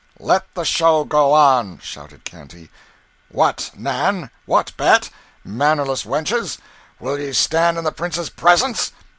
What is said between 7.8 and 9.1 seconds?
the Prince's presence?